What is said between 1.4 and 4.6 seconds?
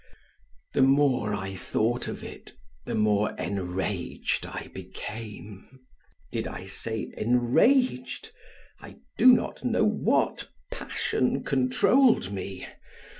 thought of it the more enraged